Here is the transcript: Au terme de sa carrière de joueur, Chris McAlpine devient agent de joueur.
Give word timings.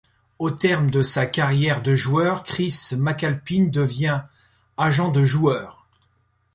Au 0.39 0.49
terme 0.49 0.89
de 0.89 1.03
sa 1.03 1.27
carrière 1.27 1.83
de 1.83 1.93
joueur, 1.93 2.41
Chris 2.43 2.73
McAlpine 2.97 3.69
devient 3.69 4.23
agent 4.75 5.09
de 5.11 5.23
joueur. 5.23 5.85